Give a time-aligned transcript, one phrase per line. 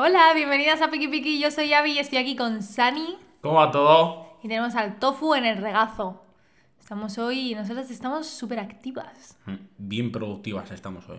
[0.00, 1.40] Hola, bienvenidas a Piki Piki.
[1.40, 3.18] Yo soy Abby y estoy aquí con Sani.
[3.40, 4.38] ¿Cómo va todo?
[4.44, 6.22] Y tenemos al tofu en el regazo.
[6.78, 9.36] Estamos hoy, nosotras estamos súper activas.
[9.46, 11.18] Mm, Bien productivas estamos hoy.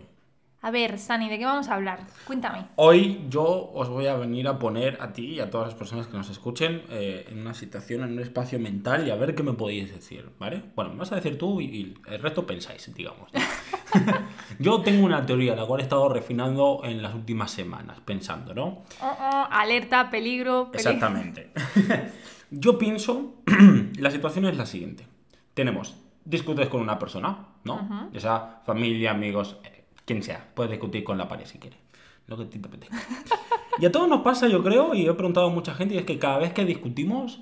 [0.61, 2.01] A ver, Sani, ¿de qué vamos a hablar?
[2.27, 2.65] Cuéntame.
[2.75, 6.07] Hoy yo os voy a venir a poner a ti y a todas las personas
[6.07, 9.43] que nos escuchen eh, en una situación, en un espacio mental y a ver qué
[9.43, 10.61] me podéis decir, ¿vale?
[10.75, 13.31] Bueno, me vas a decir tú y, y el resto pensáis, digamos.
[14.59, 18.83] yo tengo una teoría, la cual he estado refinando en las últimas semanas, pensando, ¿no?
[19.01, 20.91] Oh, oh, alerta, peligro, peligro.
[20.91, 21.51] Exactamente.
[22.51, 23.35] Yo pienso,
[23.99, 25.05] la situación es la siguiente.
[25.53, 28.09] Tenemos, discutes con una persona, ¿no?
[28.11, 29.57] Ya sea familia, amigos,
[30.09, 30.49] quien sea.
[30.55, 31.77] Puedes discutir con la pared si quieres.
[32.25, 32.97] Lo que te apetezca.
[33.77, 36.05] Y a todos nos pasa, yo creo, y he preguntado a mucha gente, y es
[36.05, 37.41] que cada vez que discutimos,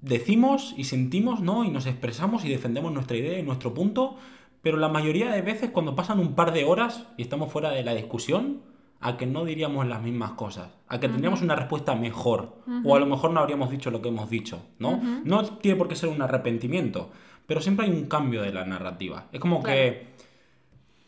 [0.00, 1.64] decimos y sentimos, ¿no?
[1.64, 4.16] Y nos expresamos y defendemos nuestra idea y nuestro punto,
[4.62, 7.82] pero la mayoría de veces cuando pasan un par de horas y estamos fuera de
[7.82, 8.62] la discusión,
[9.00, 13.00] a que no diríamos las mismas cosas, a que tendríamos una respuesta mejor, o a
[13.00, 15.00] lo mejor no habríamos dicho lo que hemos dicho, ¿no?
[15.24, 17.10] No tiene por qué ser un arrepentimiento,
[17.46, 19.26] pero siempre hay un cambio de la narrativa.
[19.32, 20.12] Es como que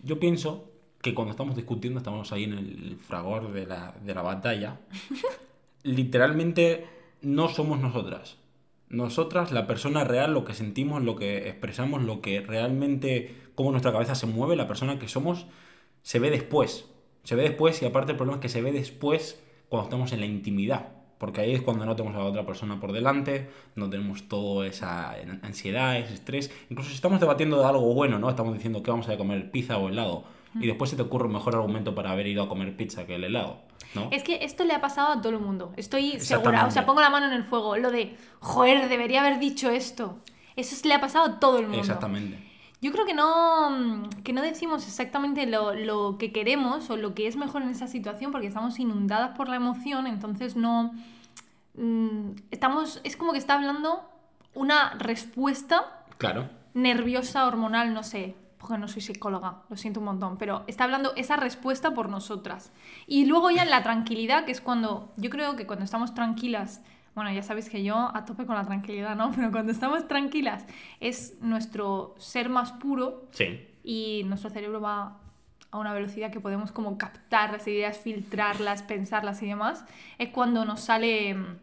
[0.04, 0.70] yo pienso
[1.02, 4.80] que cuando estamos discutiendo, estamos ahí en el fragor de la, de la batalla,
[5.82, 6.86] literalmente
[7.20, 8.36] no somos nosotras.
[8.88, 13.92] Nosotras, la persona real, lo que sentimos, lo que expresamos, lo que realmente, cómo nuestra
[13.92, 15.46] cabeza se mueve, la persona que somos,
[16.02, 16.88] se ve después.
[17.24, 20.20] Se ve después y aparte el problema es que se ve después cuando estamos en
[20.20, 21.03] la intimidad.
[21.24, 24.66] Porque ahí es cuando no tenemos a la otra persona por delante, no tenemos toda
[24.66, 26.50] esa ansiedad, ese estrés.
[26.68, 28.28] Incluso si estamos debatiendo de algo bueno, ¿no?
[28.28, 30.24] Estamos diciendo que vamos a comer pizza o helado.
[30.60, 33.14] Y después se te ocurre un mejor argumento para haber ido a comer pizza que
[33.14, 33.56] el helado,
[33.94, 34.08] ¿no?
[34.10, 35.72] Es que esto le ha pasado a todo el mundo.
[35.78, 36.66] Estoy segura.
[36.66, 37.78] O sea, pongo la mano en el fuego.
[37.78, 40.18] Lo de, joder, debería haber dicho esto.
[40.56, 41.80] Eso le ha pasado a todo el mundo.
[41.80, 42.36] Exactamente.
[42.82, 47.26] Yo creo que no, que no decimos exactamente lo, lo que queremos o lo que
[47.26, 50.92] es mejor en esa situación porque estamos inundadas por la emoción, entonces no...
[51.74, 54.08] mm, Estamos, es como que está hablando
[54.54, 56.48] una respuesta Claro.
[56.74, 61.12] nerviosa, hormonal, no sé, porque no soy psicóloga, lo siento un montón, pero está hablando
[61.16, 62.72] esa respuesta por nosotras.
[63.06, 66.82] Y luego ya en la tranquilidad, que es cuando, yo creo que cuando estamos tranquilas,
[67.14, 69.30] bueno, ya sabéis que yo a tope con la tranquilidad, ¿no?
[69.36, 70.64] Pero cuando estamos tranquilas
[71.00, 73.68] es nuestro ser más puro Sí.
[73.84, 75.18] y nuestro cerebro va
[75.74, 79.84] a una velocidad que podemos como captar las ideas, filtrarlas, pensarlas y demás,
[80.18, 81.56] es cuando nos sale mm,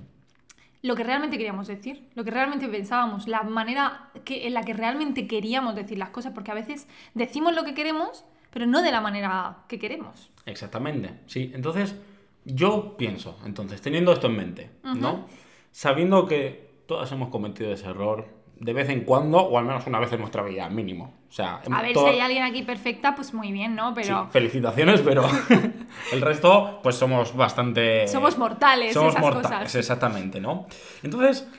[0.82, 4.74] lo que realmente queríamos decir, lo que realmente pensábamos, la manera que, en la que
[4.74, 8.92] realmente queríamos decir las cosas, porque a veces decimos lo que queremos, pero no de
[8.92, 10.30] la manera que queremos.
[10.46, 11.50] Exactamente, sí.
[11.56, 11.96] Entonces,
[12.44, 15.26] yo pienso, entonces, teniendo esto en mente, ¿no?
[15.72, 18.28] Sabiendo que todas hemos cometido ese error
[18.62, 21.16] de vez en cuando, o al menos una vez en nuestra vida, mínimo.
[21.28, 23.90] O sea, A ver, si hay alguien aquí perfecta, pues muy bien, ¿no?
[23.96, 25.26] sí, Pero felicitaciones, pero
[26.14, 28.08] el resto, pues somos bastante...
[28.08, 29.76] somos mortales, somos esas mortales, cosas.
[29.76, 30.68] exactamente, ¿no?
[31.02, 31.50] Entonces,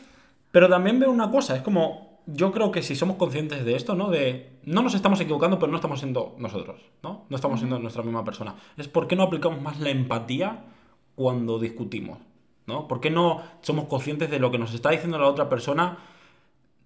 [0.52, 3.96] pero también veo una cosa, es como, yo creo que si somos conscientes de esto,
[3.96, 4.08] ¿no?
[4.08, 7.26] De, no nos estamos equivocando, pero no estamos siendo nosotros, ¿no?
[7.28, 8.54] No estamos siendo nuestra misma persona.
[8.76, 10.66] Es por qué no aplicamos más la empatía
[11.16, 12.20] cuando discutimos,
[12.66, 12.86] ¿no?
[12.86, 15.98] ¿Por qué no somos conscientes de lo que nos está diciendo la otra persona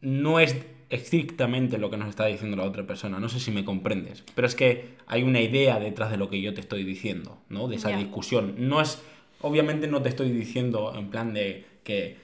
[0.01, 0.57] no es
[0.89, 3.19] estrictamente lo que nos está diciendo la otra persona.
[3.19, 4.25] No sé si me comprendes.
[4.35, 7.69] Pero es que hay una idea detrás de lo que yo te estoy diciendo, ¿no?
[7.69, 8.55] De esa discusión.
[8.59, 9.03] No es.
[9.41, 12.17] Obviamente no te estoy diciendo en plan de que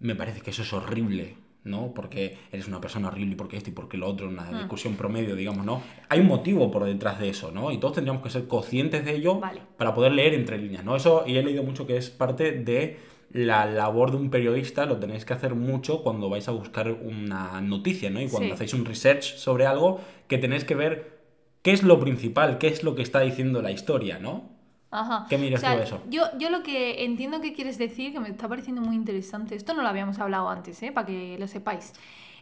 [0.00, 1.36] me parece que eso es horrible.
[1.64, 1.92] ¿no?
[1.94, 5.34] Porque eres una persona horrible y porque esto y porque lo otro, una discusión promedio,
[5.34, 5.82] digamos, ¿no?
[6.10, 7.72] Hay un motivo por detrás de eso, ¿no?
[7.72, 9.62] Y todos tendríamos que ser conscientes de ello Vale.
[9.78, 10.94] para poder leer entre líneas, ¿no?
[10.94, 12.98] Eso, y he leído mucho que es parte de
[13.34, 17.60] la labor de un periodista, lo tenéis que hacer mucho cuando vais a buscar una
[17.60, 18.20] noticia, ¿no?
[18.22, 18.52] Y cuando Sí.
[18.54, 21.18] hacéis un research sobre algo, que tenéis que ver
[21.62, 24.50] qué es lo principal, qué es lo que está diciendo la historia, ¿no?
[24.92, 25.26] Ajá.
[25.28, 26.00] ¿Qué miras O sea, tú eso?
[26.08, 29.74] Yo, yo lo que entiendo que quieres decir, que me está pareciendo muy interesante, esto
[29.74, 30.92] no lo habíamos hablado antes, ¿eh?
[30.92, 31.92] para que lo sepáis.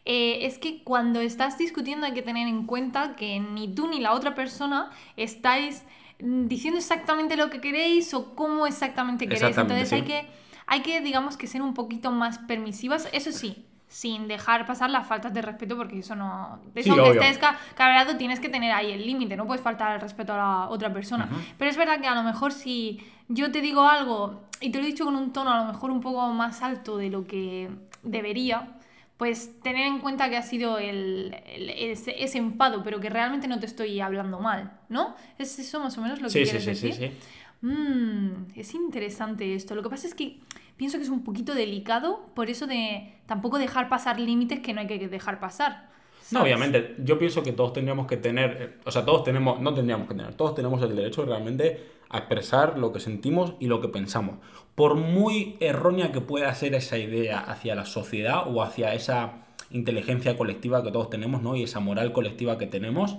[0.04, 4.00] Eh, es que cuando estás discutiendo hay que tener en cuenta que ni tú ni
[4.00, 5.84] la otra persona estáis
[6.20, 9.42] mm, diciendo exactamente lo que queréis o cómo exactamente queréis.
[9.44, 10.06] Exactamente, Entonces hay sí.
[10.26, 13.08] que, hay que, digamos, que ser un poquito más permisivas.
[13.12, 16.60] Eso sí, sin dejar pasar las faltas de respeto, porque eso no.
[16.74, 17.20] De Sí, eso, aunque obvio.
[17.22, 20.36] estés ca- cabreado, tienes que tener ahí el límite, no puedes faltar al respeto a
[20.38, 21.28] la otra persona.
[21.58, 24.84] Pero es verdad que a lo mejor si yo te digo algo y te lo
[24.84, 27.68] he dicho con un tono a lo mejor un poco más alto de lo que
[28.02, 28.78] debería,
[29.18, 33.46] pues tener en cuenta que ha sido el, el- ese, ese enfado, pero que realmente
[33.46, 35.14] no te estoy hablando mal, ¿no?
[35.38, 37.10] ¿Es eso más o menos lo que Sí, sí, quieres sí, sí, decir?
[37.12, 37.66] sí.
[37.66, 39.74] Mm, es interesante esto.
[39.74, 40.40] Lo que pasa es que
[40.82, 44.80] pienso que es un poquito delicado, por eso de tampoco dejar pasar límites que no
[44.80, 45.88] hay que dejar pasar.
[46.32, 49.72] No, obviamente, yo pienso que todos tendríamos que tener, eh, o sea, todos tenemos, no
[49.74, 53.80] tendríamos que tener, todos tenemos el derecho realmente a expresar lo que sentimos y lo
[53.80, 54.38] que pensamos.
[54.74, 59.34] Por muy errónea que pueda ser esa idea hacia la sociedad o hacia esa
[59.70, 61.54] inteligencia colectiva que todos tenemos, ¿no?
[61.54, 63.18] Y esa moral colectiva que tenemos,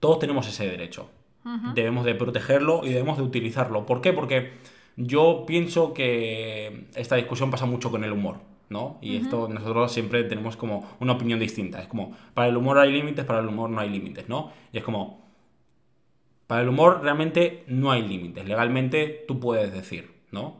[0.00, 1.10] todos tenemos ese derecho.
[1.74, 3.84] Debemos de protegerlo y debemos de utilizarlo.
[3.84, 4.14] ¿Por qué?
[4.14, 4.52] Porque
[4.96, 8.36] yo pienso que esta discusión pasa mucho con el humor.
[8.72, 8.98] ¿no?
[9.02, 11.80] Y esto nosotros siempre tenemos como una opinión distinta.
[11.80, 14.50] Es como, para el humor hay límites, para el humor no hay límites, ¿no?
[14.72, 15.20] Y es como,
[16.46, 18.46] para el humor realmente no hay límites.
[18.46, 20.56] Legalmente tú puedes decir, ¿no?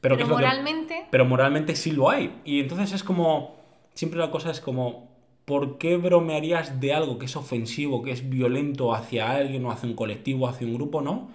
[0.00, 1.06] Pero, moralmente...
[1.10, 2.40] pero moralmente sí lo hay.
[2.44, 3.56] Y entonces es como,
[3.94, 5.10] siempre la cosa es como,
[5.44, 9.88] ¿por qué bromearías de algo que es ofensivo, que es violento hacia alguien o hacia
[9.88, 11.28] un colectivo, hacia un grupo, ¿no?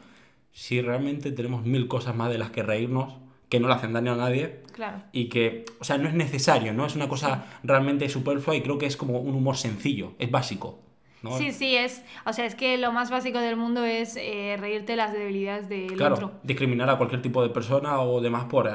[0.55, 3.15] Si realmente tenemos mil cosas más de las que reírnos
[3.49, 4.61] que no le hacen daño a nadie.
[4.71, 5.01] Claro.
[5.11, 6.85] Y que, o sea, no es necesario, ¿no?
[6.85, 10.79] Es una cosa realmente superflua y creo que es como un humor sencillo, es básico.
[11.23, 11.37] ¿no?
[11.37, 12.05] Sí, sí, es.
[12.25, 15.91] O sea, es que lo más básico del mundo es eh, reírte las debilidades del
[15.97, 16.31] claro, otro.
[16.43, 18.71] discriminar a cualquier tipo de persona o demás por,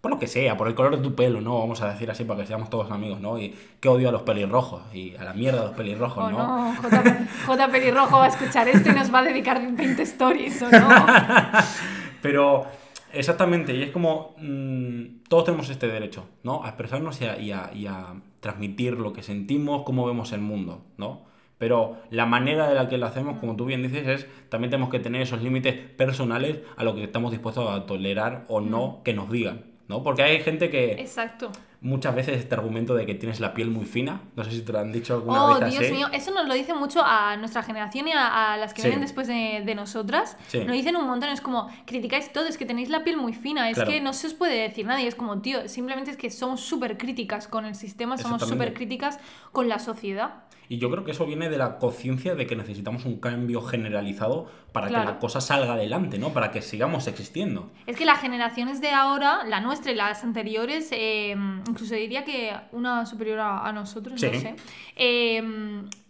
[0.00, 1.58] por lo que sea, por el color de tu pelo, ¿no?
[1.58, 3.38] Vamos a decir así para que seamos todos amigos, ¿no?
[3.38, 6.38] Y que odio a los pelirrojos y a la mierda a los pelirrojos, Oh, ¿no?
[6.72, 7.02] no, J,
[7.46, 10.88] J Pelirrojo va a escuchar esto y nos va a dedicar 20 stories, ¿o no?
[12.22, 12.66] Pero
[13.12, 16.64] exactamente, y es como mm, todos tenemos este derecho, ¿no?
[16.64, 20.40] A expresarnos y a, y a- y a transmitir lo que sentimos, cómo vemos el
[20.40, 21.22] mundo, ¿no?
[21.58, 24.90] Pero la manera de la que lo hacemos, como tú bien dices, es también tenemos
[24.90, 29.12] que tener esos límites personales a lo que estamos dispuestos a tolerar o no que
[29.12, 30.02] nos digan, ¿no?
[30.02, 31.50] Porque hay gente que Exacto.
[31.80, 34.72] muchas veces este argumento de que tienes la piel muy fina, no sé si te
[34.72, 35.92] lo han dicho alguna Oh, vez Dios así.
[35.94, 38.88] mío, eso nos lo dice mucho a nuestra generación y a, a las que Sí.
[38.88, 40.36] vienen después de, de nosotras.
[40.48, 40.58] Sí.
[40.58, 43.70] Nos dicen un montón, es como, criticáis todo, es que tenéis la piel muy fina,
[43.70, 43.90] es Claro.
[43.90, 46.98] que no se os puede decir nadie, es como, tío, simplemente es que somos súper
[46.98, 49.18] críticas con el sistema, somos súper críticas
[49.52, 50.44] con la sociedad.
[50.68, 54.50] Y yo creo que eso viene de la conciencia de que necesitamos un cambio generalizado
[54.72, 56.32] para que la cosa salga adelante, ¿no?
[56.32, 57.70] Para que sigamos existiendo.
[57.86, 61.34] Es que las generaciones de ahora, la nuestra y las anteriores, eh,
[61.68, 64.56] incluso diría que una superior a, a nosotros, no sé,
[64.96, 65.42] eh,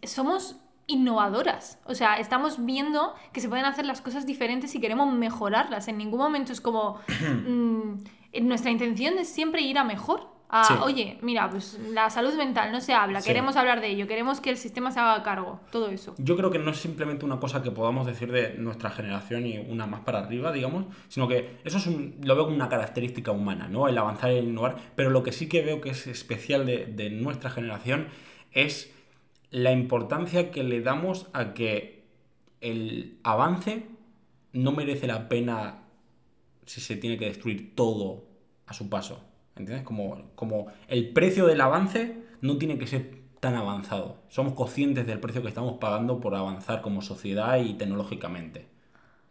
[0.02, 0.56] somos
[0.88, 1.78] innovadoras.
[1.84, 5.86] O sea, estamos viendo que se pueden hacer las cosas diferentes y queremos mejorarlas.
[5.86, 6.98] En ningún momento es como...
[7.46, 7.92] mm,
[8.42, 10.37] nuestra intención es siempre ir a mejor.
[10.50, 10.74] A, Sí.
[10.82, 13.28] Oye, mira, pues la salud mental no se habla, Sí.
[13.28, 16.14] queremos hablar de ello, queremos que el sistema se haga cargo, todo eso.
[16.16, 19.58] Yo creo que no es simplemente una cosa que podamos decir de nuestra generación y
[19.58, 23.30] una más para arriba, digamos, sino que eso es un- lo veo como una característica
[23.30, 23.88] humana, ¿no?
[23.88, 26.86] El avanzar y el innovar, pero lo que sí que veo que es especial de,
[26.86, 28.08] de nuestra generación
[28.52, 28.90] es
[29.50, 32.04] la importancia que le damos a que
[32.62, 33.86] el avance
[34.54, 35.80] no merece la pena
[36.64, 38.24] si se tiene que destruir todo
[38.66, 39.24] a su paso.
[39.58, 39.84] ¿Entiendes?
[39.84, 44.16] Como, como el precio del avance no tiene que ser tan avanzado.
[44.28, 48.66] Somos conscientes del precio que estamos pagando por avanzar como sociedad y tecnológicamente.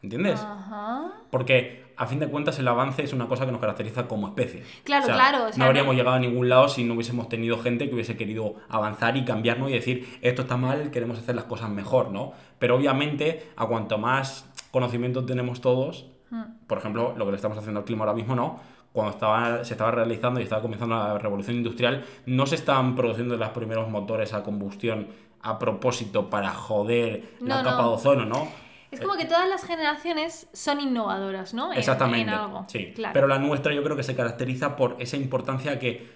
[0.03, 0.39] ¿Entiendes?
[0.39, 1.11] Ajá.
[1.31, 4.63] Porque a fin de cuentas el avance es una cosa que nos caracteriza como especie.
[4.83, 7.57] Claro, claro, o sea, no habríamos no- llegado a ningún lado si no hubiésemos tenido
[7.57, 11.45] gente que hubiese querido avanzar y cambiarnos y decir esto está mal, queremos hacer las
[11.45, 12.33] cosas mejor, ¿no?
[12.59, 16.43] Pero obviamente a cuanto más conocimiento tenemos todos, Hmm.
[16.67, 18.59] por ejemplo, lo que le estamos haciendo al clima ahora mismo, ¿no?
[18.97, 23.37] Cuando estaba, se estaba realizando y estaba comenzando la revolución industrial, no se estaban produciendo
[23.37, 25.09] los primeros motores a combustión
[25.39, 28.47] a propósito para joder la No, capa de ozono, ¿no?
[28.89, 31.71] Es como que todas las generaciones son innovadoras, ¿no?
[31.73, 32.21] En- Exactamente.
[32.23, 32.65] En algo.
[32.67, 32.93] Sí.
[32.95, 33.13] Claro.
[33.13, 36.09] Pero la nuestra yo creo que se caracteriza por esa importancia que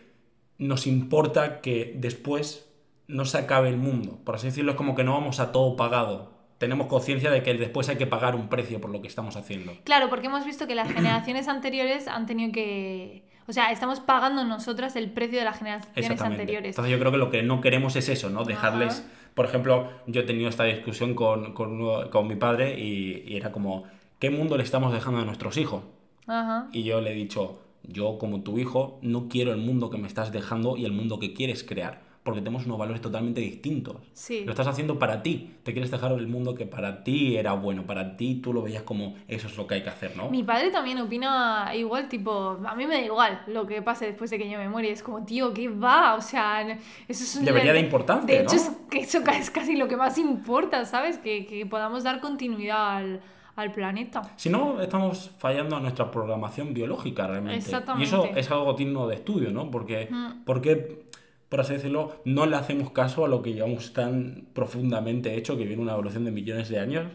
[0.57, 2.67] nos importa que después
[3.07, 4.17] no se acabe el mundo.
[4.25, 6.30] Por así decirlo, es como que no vamos a todo pagado.
[6.62, 9.74] Tenemos conciencia de que después hay que pagar un precio por lo que estamos haciendo.
[9.84, 13.24] Claro, porque hemos visto que las generaciones anteriores han tenido que...
[13.48, 16.70] O sea, estamos pagando nosotras el precio de las generaciones anteriores.
[16.70, 18.44] Entonces yo creo que lo que no queremos es eso, ¿no?
[18.44, 19.03] Dejarles...
[19.34, 23.86] Por ejemplo, yo he tenido esta discusión con, con, mi padre y, y era como,
[24.20, 25.82] ¿qué mundo le estamos dejando a nuestros hijos?
[26.27, 26.70] Ajá.
[26.72, 30.08] Y yo le he dicho, yo como tu hijo no quiero el mundo que me
[30.08, 33.95] estás dejando y el mundo que quieres crear, porque tenemos unos valores totalmente distintos.
[34.13, 34.43] Sí.
[34.45, 37.83] Lo estás haciendo para ti, te quieres dejar el mundo que para ti era bueno,
[37.87, 40.29] para ti tú lo veías como eso es lo que hay que hacer, ¿no?
[40.29, 44.29] Mi padre también opina igual, tipo, a mí me da igual lo que pase después
[44.29, 44.87] de que yo me muera.
[44.87, 46.13] Es como, tío, ¿qué va?
[46.15, 46.77] O sea, eso
[47.23, 47.45] es un...
[47.45, 48.61] Debería de importancia, De hecho, ¿no?
[48.61, 51.17] es que eso es casi lo que más importa, ¿sabes?
[51.17, 53.21] Que, que podamos dar continuidad al,
[53.55, 54.21] al planeta.
[54.35, 57.57] Si no, estamos fallando a nuestra programación biológica realmente.
[57.57, 58.05] Exactamente.
[58.05, 59.71] Y eso es algo digno de estudio, ¿no?
[59.71, 60.43] Porque, Mm.
[60.45, 61.05] porque,
[61.51, 65.65] por así decirlo, no le hacemos caso a lo que llevamos tan profundamente hecho, que
[65.65, 67.12] viene una evolución de millones de años.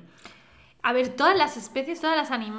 [0.83, 2.15] A ver, todas las especies, todos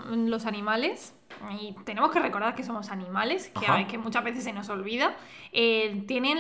[0.10, 1.14] los animales,
[1.62, 3.52] y tenemos que recordar que somos animales,
[3.88, 5.16] que, muchas veces se nos olvida,
[5.54, 6.40] eh, tienen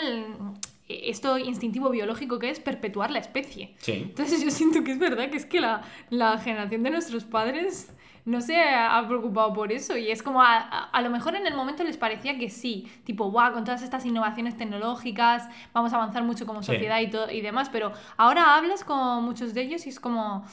[0.87, 3.75] esto instintivo biológico que es perpetuar la especie.
[3.77, 3.91] Sí.
[4.07, 7.93] Entonces yo siento que es verdad que es que la, la generación de nuestros padres
[8.27, 11.47] no se ha preocupado por eso y es como a, a, a lo mejor en
[11.47, 15.95] el momento les parecía que sí, tipo, guau, con todas estas innovaciones tecnológicas vamos a
[15.95, 16.73] avanzar mucho como Sí.
[16.73, 20.45] sociedad y, todo, y demás, pero ahora hablas con muchos de ellos y es como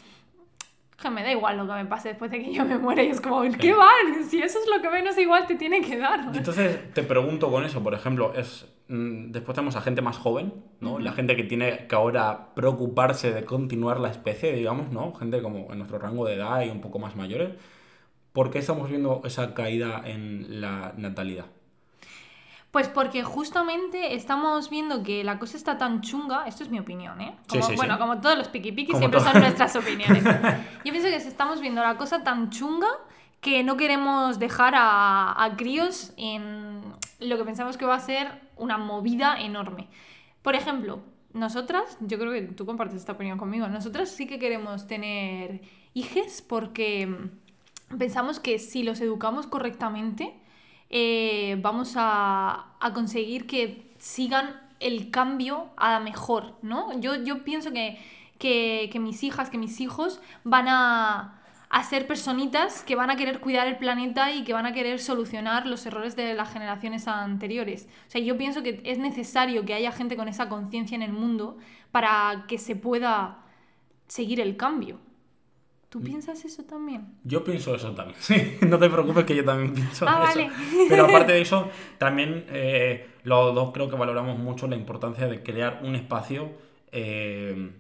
[0.97, 3.09] que me da igual lo que me pase después de que yo me muera y
[3.09, 4.25] es como, ¿qué van?
[4.29, 6.31] Si eso es lo que menos igual te tiene que dar.
[6.33, 10.17] Y Entonces te pregunto con eso, por ejemplo, es mm, después tenemos a gente más
[10.17, 10.99] joven, ¿no?
[10.99, 15.15] La gente que tiene que ahora preocuparse de continuar la especie, digamos, ¿no?
[15.15, 17.51] Gente como en nuestro rango de edad y un poco más mayores.
[18.33, 21.47] ¿Por qué estamos viendo esa caída en la natalidad?
[22.75, 27.21] Pues porque justamente estamos viendo que la cosa está tan chunga, esto es mi opinión,
[27.21, 27.37] ¿eh?
[27.49, 27.77] Como- sí, sí.
[27.77, 29.31] bueno, como todos los piqui siempre todo.
[29.31, 30.25] son nuestras opiniones.
[30.25, 32.89] Yo pienso que estamos viendo la cosa tan chunga
[33.41, 36.83] que no queremos dejar a, a críos en
[37.21, 39.87] lo que pensamos que va a ser una movida enorme.
[40.43, 40.99] Por ejemplo,
[41.33, 45.61] nosotras, yo creo que tú compartes esta opinión conmigo, nosotras sí que queremos tener
[45.93, 47.31] hijes porque
[47.97, 50.35] pensamos que si los educamos correctamente,
[50.97, 56.97] eh, vamos a, a conseguir que sigan el cambio a mejor, ¿no?
[57.01, 57.99] Yo, yo pienso que,
[58.39, 63.17] que, que mis hijas, que mis hijos van a, a ser personitas que van a
[63.17, 67.09] querer cuidar el planeta y que van a querer solucionar los errores de las generaciones
[67.09, 67.89] anteriores.
[68.07, 71.13] O sea, yo pienso que es necesario que haya gente con esa conciencia en el
[71.13, 71.59] mundo
[71.91, 73.39] para que se pueda
[74.07, 75.01] seguir el cambio.
[75.95, 77.07] ¿Tú piensas eso también?
[77.23, 78.57] Yo pienso eso también, sí.
[78.67, 80.41] No te preocupes que yo también pienso Ah, eso.
[80.41, 80.51] vale.
[80.89, 85.45] Pero aparte de eso, también eh, los dos creo que valoramos mucho la importancia de
[85.45, 86.51] crear un espacio
[86.91, 87.71] eh,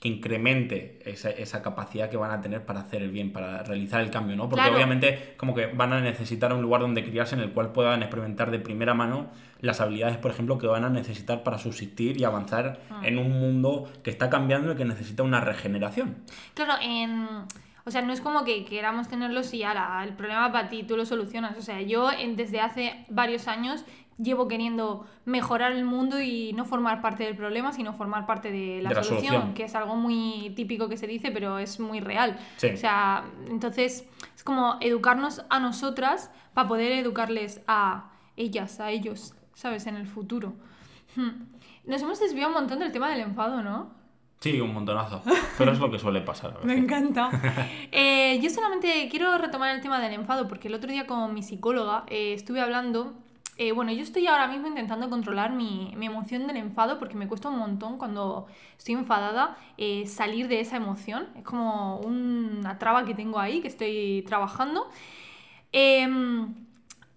[0.00, 4.02] que incremente esa, esa capacidad que van a tener para hacer el bien, para realizar
[4.02, 4.44] el cambio, ¿no?
[4.48, 4.76] Porque Claro.
[4.76, 8.50] obviamente como que van a necesitar un lugar donde criarse en el cual puedan experimentar
[8.50, 9.28] de primera mano
[9.60, 13.00] las habilidades, por ejemplo, que van a necesitar para subsistir y avanzar Ah.
[13.04, 16.16] en un mundo que está cambiando y que necesita una regeneración.
[16.54, 17.26] Claro, en...
[17.86, 20.96] O sea, no es como que queramos tenerlos y ahora el problema para ti, tú
[20.96, 21.56] lo solucionas.
[21.56, 23.84] O sea, yo desde hace varios años
[24.18, 28.80] llevo queriendo mejorar el mundo y no formar parte del problema, sino formar parte de
[28.82, 29.54] la, De la solución, solución.
[29.54, 32.38] que es algo muy típico que se dice, pero es muy real.
[32.56, 32.68] Sí.
[32.68, 39.34] O sea, entonces es como educarnos a nosotras para poder educarles a ellas, a ellos,
[39.54, 39.86] ¿sabes?
[39.86, 40.54] En el futuro.
[41.14, 41.44] Hmm.
[41.84, 43.94] Nos hemos desviado un montón del tema del enfado, ¿no?
[44.40, 45.22] Sí, un montonazo.
[45.56, 46.58] Pero es lo que suele pasar.
[46.60, 47.30] a Me encanta.
[47.92, 51.42] Eh, yo solamente quiero retomar el tema del enfado porque el otro día con mi
[51.42, 53.14] psicóloga eh, estuve hablando.
[53.58, 57.26] Eh, bueno, yo estoy ahora mismo intentando controlar mi, mi emoción del enfado porque me
[57.26, 58.46] cuesta un montón cuando
[58.76, 61.28] estoy enfadada eh, salir de esa emoción.
[61.36, 64.90] Es como una traba que tengo ahí que estoy trabajando.
[65.72, 66.54] Em,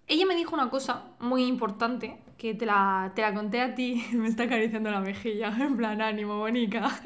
[0.06, 4.02] ella me dijo una cosa muy importante que te la, te la conté a ti.
[4.12, 6.88] Me está acariciando la mejilla, en plan ánimo, bonica.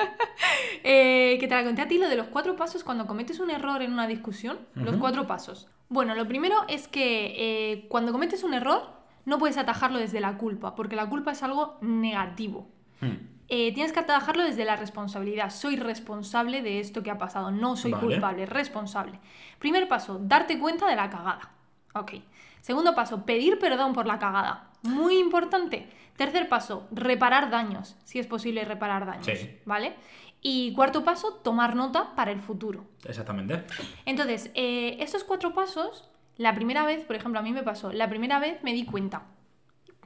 [0.87, 3.51] Eh, que te la conté a ti lo de los cuatro pasos cuando cometes un
[3.51, 4.59] error en una discusión.
[4.75, 5.67] Los cuatro pasos.
[5.89, 8.83] Bueno, lo primero es que eh, cuando cometes un error
[9.25, 12.69] no puedes atajarlo desde la culpa, porque la culpa es algo negativo.
[13.01, 13.35] Hmm.
[13.49, 15.51] Eh, tienes que atajarlo desde la responsabilidad.
[15.51, 17.51] Soy responsable de esto que ha pasado.
[17.51, 18.07] No soy Vale.
[18.07, 19.21] culpable, responsable.
[19.59, 21.51] Primer paso, darte cuenta de la cagada.
[21.95, 22.15] Ok.
[22.63, 24.71] Segundo paso, pedir perdón por la cagada.
[24.83, 25.91] Muy importante.
[26.17, 27.97] Tercer paso, reparar daños.
[28.05, 29.27] Si es posible reparar daños.
[29.27, 29.59] Sí.
[29.67, 29.95] ¿Vale?
[30.41, 32.85] Y cuarto paso, tomar nota para el futuro.
[33.05, 33.65] Exactamente.
[34.07, 38.09] Entonces, eh, estos cuatro pasos, la primera vez, por ejemplo, a mí me pasó, la
[38.09, 39.23] primera vez me di cuenta.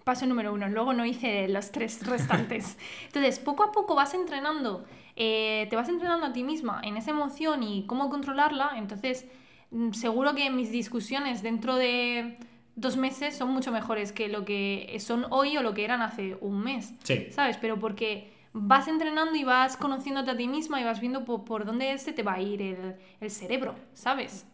[0.05, 2.79] Paso número uno, luego no hice los tres restantes.
[3.07, 4.85] Entonces, poco a poco vas entrenando,
[5.17, 8.73] eh, te vas entrenando a ti misma en esa emoción y cómo controlarla.
[8.77, 9.27] Entonces,
[9.71, 12.39] mm, seguro que mis discusiones dentro de
[12.77, 16.37] dos meses son mucho mejores que lo que son hoy o lo que eran hace
[16.41, 16.95] un mes.
[17.03, 17.27] Sí.
[17.31, 17.57] ¿Sabes?
[17.59, 21.65] Pero porque vas entrenando y vas conociéndote a ti misma y vas viendo por, por
[21.65, 24.47] dónde se te va a ir el, el cerebro, ¿sabes?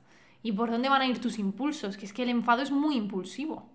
[0.45, 2.97] Y por dónde van a ir tus impulsos, que es que el enfado es muy
[2.97, 3.67] impulsivo.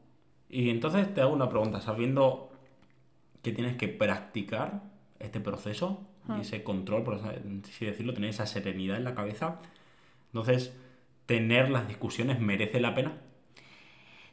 [0.50, 2.52] Y entonces te hago una pregunta, sabiendo
[3.42, 4.84] que tienes que practicar
[5.20, 6.06] este proceso
[6.38, 9.60] y ese control, por así decirlo, tener esa serenidad en la cabeza,
[10.28, 10.76] entonces,
[11.26, 13.14] ¿tener las discusiones merece la pena?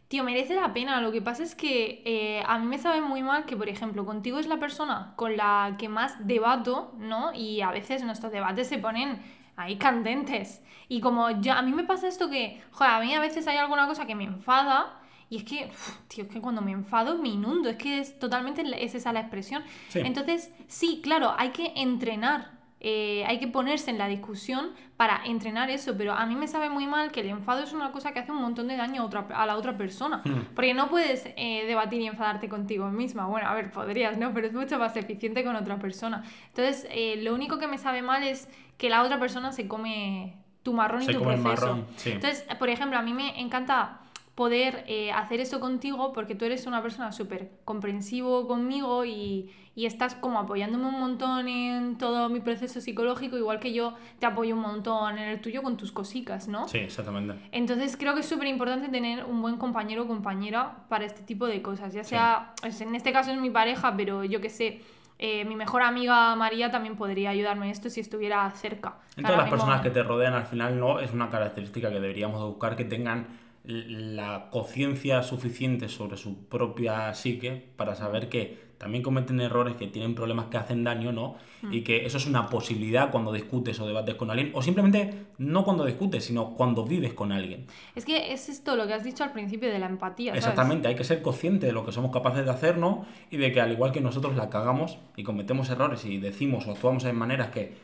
[0.08, 1.00] Tío, merece la pena.
[1.00, 4.04] Lo que pasa es que eh, a mí me sabe muy mal que, por ejemplo,
[4.04, 7.32] contigo es la persona con la que más debato, ¿no?
[7.34, 9.20] Y a veces nuestros debates se ponen
[9.56, 10.62] ahí candentes.
[10.88, 13.56] Y como ya, a mí me pasa esto que, joder, a mí a veces hay
[13.56, 15.00] alguna cosa que me enfada.
[15.28, 17.68] Y es que, uf, tío, es que cuando me enfado me inundo.
[17.68, 19.64] Es que es totalmente, es esa la expresión.
[19.88, 20.00] Sí.
[20.00, 25.70] Entonces, sí, claro, hay que entrenar eh, hay que ponerse en la discusión para entrenar
[25.70, 28.18] eso, pero a mí me sabe muy mal que el enfado es una cosa que
[28.20, 30.54] hace un montón de daño a, otra, a la otra persona, Hmm.
[30.54, 34.32] porque no puedes eh, debatir y enfadarte contigo misma, bueno, a ver, podrías, ¿no?
[34.34, 36.22] Pero es mucho más eficiente con otra persona.
[36.48, 40.36] Entonces, eh, lo único que me sabe mal es que la otra persona se come
[40.62, 41.66] tu marrón y tu come el proceso.
[41.66, 42.10] marrón, sí.
[42.12, 44.00] Entonces, por ejemplo, a mí me encanta
[44.36, 49.86] poder eh, hacer eso contigo porque tú eres una persona súper comprensivo conmigo y, y
[49.86, 54.54] estás como apoyándome un montón en todo mi proceso psicológico, igual que yo te apoyo
[54.54, 56.68] un montón en el tuyo con tus cositas, ¿no?
[56.68, 57.34] Sí, exactamente.
[57.50, 61.46] Entonces creo que es súper importante tener un buen compañero o compañera para este tipo
[61.46, 64.82] de cosas, ya sea, pues, en este caso es mi pareja, pero yo que sé,
[65.18, 68.98] eh, mi mejor amiga María también podría ayudarme en esto si estuviera cerca.
[69.16, 72.38] En todas las personas que te rodean, al final no es una característica que deberíamos
[72.38, 79.02] de buscar que tengan la conciencia suficiente sobre su propia psique para saber que también
[79.02, 81.36] cometen errores, que tienen problemas que hacen daño, ¿no?
[81.62, 81.72] Mm.
[81.72, 85.64] Y que eso es una posibilidad cuando discutes o debates con alguien, o simplemente no
[85.64, 87.66] cuando discutes, sino cuando vives con alguien.
[87.94, 90.32] Es que es esto lo que has dicho al principio de la empatía.
[90.32, 90.44] ¿sabes?
[90.44, 93.06] Exactamente, hay que ser consciente de lo que somos capaces de hacer, ¿no?
[93.30, 96.72] Y de que al igual que nosotros la cagamos y cometemos errores y decimos o
[96.72, 97.76] actuamos en maneras que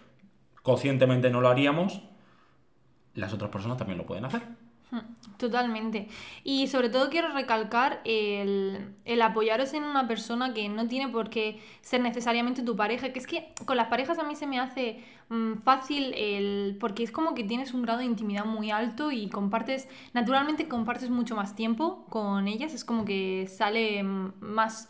[0.62, 2.03] conscientemente no lo haríamos,
[3.15, 4.43] las otras personas también lo pueden hacer.
[5.39, 6.09] Totalmente.
[6.45, 11.31] Y sobre todo quiero recalcar el, el apoyaros en una persona que no tiene por
[11.31, 14.61] qué ser necesariamente tu pareja, que es que con las parejas a mí se me
[14.61, 19.11] hace mm, fácil el porque es como que tienes un grado de intimidad muy alto
[19.11, 24.89] y compartes, naturalmente compartes mucho más tiempo con ellas, es como que sale mm, más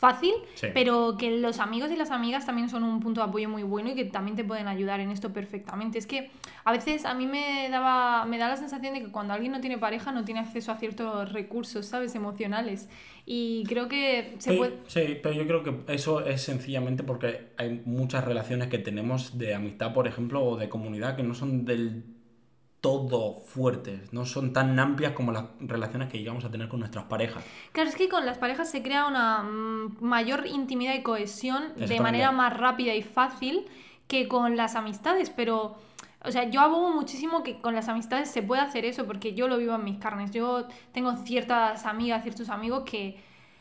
[0.00, 0.68] fácil, Sí.
[0.72, 3.90] pero que los amigos y las amigas también son un punto de apoyo muy bueno
[3.90, 5.98] y que también te pueden ayudar en esto perfectamente.
[5.98, 6.30] Es que
[6.64, 9.60] a veces a mí me daba me da la sensación de que cuando alguien no
[9.60, 12.14] tiene pareja no tiene acceso a ciertos recursos, ¿sabes?
[12.14, 12.88] emocionales
[13.26, 17.50] y creo que se Sí, puede sí, pero yo creo que eso es sencillamente porque
[17.58, 21.66] hay muchas relaciones que tenemos de amistad, por ejemplo, o de comunidad que no son
[21.66, 22.04] del
[22.80, 27.04] todo fuertes, no son tan amplias como las relaciones que llegamos a tener con nuestras
[27.04, 27.44] parejas.
[27.72, 32.00] Claro, es que con las parejas se crea una mm, mayor intimidad y cohesión de
[32.00, 33.66] manera más rápida y fácil
[34.08, 35.76] que con las amistades, pero,
[36.24, 39.46] o sea, yo abogo muchísimo que con las amistades se pueda hacer eso, porque yo
[39.46, 40.30] lo vivo en mis carnes.
[40.30, 43.20] Yo tengo ciertas amigas, ciertos amigos que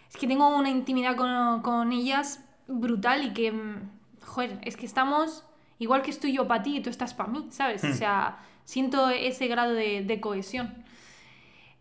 [0.09, 3.89] es que tengo una intimidad con, con ellas brutal y que, mm,
[4.25, 5.43] joder, es que estamos
[5.77, 7.83] igual que estoy yo para ti y tú estás para mí, ¿sabes?
[7.83, 8.39] O sea,
[8.69, 10.73] siento ese grado de, de cohesión.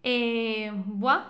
[0.03, 1.25] Eh, buah,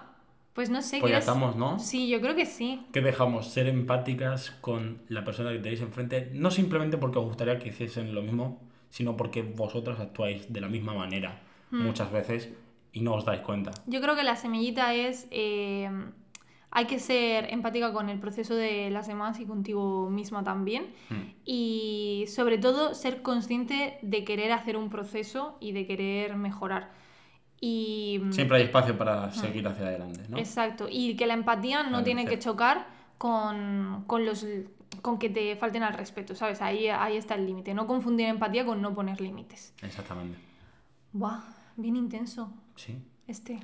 [0.53, 1.01] pues no sé.
[1.01, 1.79] Pues ya ¿quieres- estamos, ¿no?
[1.79, 2.83] Sí, yo creo que sí.
[2.92, 7.59] que dejamos ser empáticas con la persona que tenéis enfrente, no simplemente porque os gustaría
[7.59, 11.83] que hiciesen lo mismo, sino porque vosotras actuáis de la misma manera Hmm.
[11.83, 12.49] muchas veces
[12.92, 13.73] y no os dais cuenta.
[13.87, 15.27] Yo creo que la semillita es.
[15.31, 15.90] eh,
[16.70, 20.87] hay que ser empática con el proceso de las demás y contigo misma también.
[21.09, 21.33] Hmm.
[21.44, 26.90] Y sobre todo ser consciente de querer hacer un proceso y de querer mejorar.
[27.61, 28.20] Y.
[28.31, 30.38] Siempre hay espacio para seguir hacia adelante, ¿no?
[30.38, 30.87] Exacto.
[30.90, 32.87] Y que la empatía no tiene que chocar
[33.18, 34.46] con, con los
[35.02, 36.61] con que te falten al respeto, ¿sabes?
[36.62, 37.74] Ahí, ahí está el límite.
[37.74, 39.74] No confundir empatía con no poner límites.
[39.83, 40.38] Exactamente.
[41.12, 41.40] Buah,
[41.76, 42.98] bien intenso Sí.
[43.26, 43.61] este.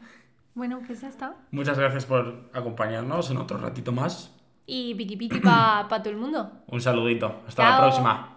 [0.54, 1.34] Bueno, pues ya está.
[1.50, 4.32] Muchas gracias por acompañarnos en otro ratito más.
[4.66, 6.50] Y piqui piqui para todo el mundo.
[6.68, 7.42] Un saludito.
[7.46, 7.72] Hasta Chao.
[7.72, 8.33] la próxima.